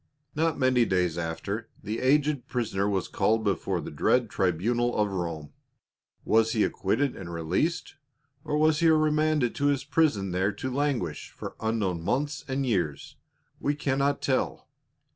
Not 0.33 0.57
many 0.57 0.83
days 0.83 1.15
after, 1.15 1.69
the 1.83 1.99
aged 1.99 2.47
prisoner 2.47 2.89
was 2.89 3.07
called 3.07 3.43
before 3.43 3.79
the 3.79 3.91
dread 3.91 4.31
tribunal 4.31 4.95
of 4.97 5.11
Rome. 5.11 5.53
Was 6.25 6.53
he 6.53 6.63
acquitted 6.63 7.15
and 7.15 7.31
released, 7.31 7.97
or 8.43 8.57
was 8.57 8.79
he 8.79 8.89
remanded 8.89 9.53
to 9.53 9.67
his 9.67 9.83
prison 9.83 10.31
there 10.31 10.53
to 10.53 10.73
languish 10.73 11.29
for 11.29 11.55
unknown 11.59 12.01
months 12.01 12.43
and 12.47 12.65
years? 12.65 13.17
We 13.59 13.75
cannot 13.75 14.23
tell. 14.23 14.67